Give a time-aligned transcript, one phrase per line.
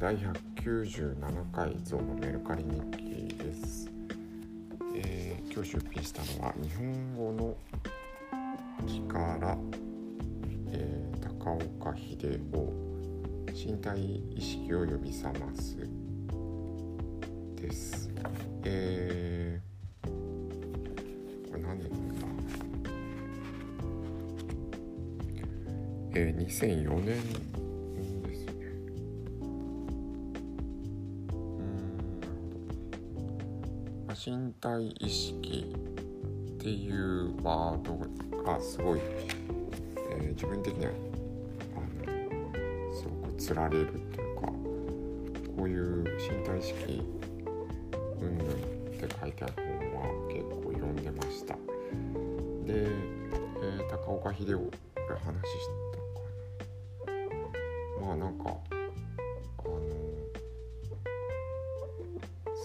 [0.00, 3.90] 第197回ゾウのメルカリ日記です、
[4.96, 7.54] えー、今日出品したのは日本語の
[8.86, 9.58] 木から、
[10.70, 12.72] えー、高岡秀夫
[13.52, 15.76] 身体意識を呼び覚ます
[17.56, 18.08] です、
[18.64, 20.08] えー、
[21.50, 22.26] これ何年だ？
[26.14, 27.59] えー、2004年
[34.14, 37.96] 身体意識っていうワード
[38.44, 39.00] がすごい、
[40.10, 40.92] えー、自分的には
[41.76, 47.02] あのすごくつられるっていうかこういう身体意識
[48.20, 49.54] うんぬんって書いてある
[49.92, 51.58] 本は結構読んでましたで、
[52.68, 54.70] えー、高岡秀夫こ
[55.08, 57.12] れ話したか
[58.00, 58.56] なまあなんか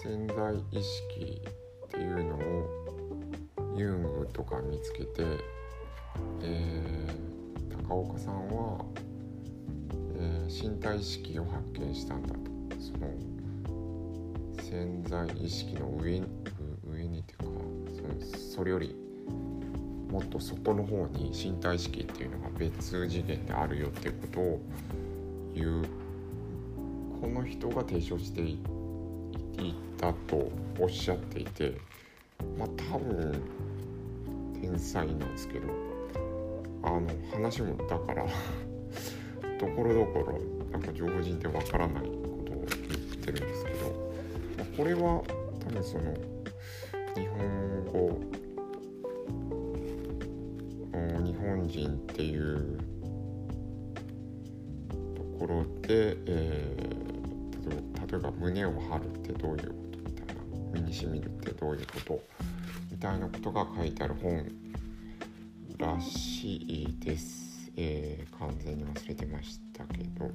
[0.06, 1.42] 潜在意識
[1.86, 5.24] っていうのをユングとか見つけて、
[6.42, 8.84] えー、高岡さんは、
[10.16, 12.40] えー、身体意識を発見したんだと。
[12.78, 13.08] その
[14.62, 16.26] 潜在意識の上に
[16.88, 17.44] 上にっていうか
[17.96, 18.94] そのそれより
[20.08, 24.60] もっと外の方に身体意識っていうのが別次元であるよっていうことを
[25.52, 25.84] 言う。
[27.20, 28.66] この人が提唱していて
[29.98, 31.74] たとおっしゃっていて
[32.58, 33.42] まあ多分
[34.60, 35.68] 天才なんですけど
[36.82, 38.26] あの話もだから
[39.58, 40.38] ところどころ
[40.70, 42.10] なんか常人でわからないこ
[42.44, 42.68] とを言っ
[43.24, 43.78] てるんですけど、
[44.58, 45.22] まあ、これは
[45.60, 46.14] 多分その
[47.14, 48.20] 日本語
[51.24, 52.78] 日本人っていう
[55.14, 57.15] ところで、えー、
[57.70, 57.78] 例
[58.14, 59.98] えば胸を張るってどういうこと？
[59.98, 60.34] みたいな
[60.72, 62.22] 身にしみるってどういうこと？
[62.90, 64.46] みたいなことが書いてある本
[65.78, 70.30] らしいです、えー、完全に忘れてましたけど。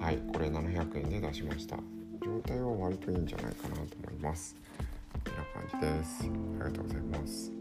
[0.00, 1.76] はいこれ700円で出しました。
[2.22, 4.54] 状態は割といいんじゃないかなと思います。
[5.24, 6.22] こんな感じです。
[6.60, 7.55] ありがとうございます。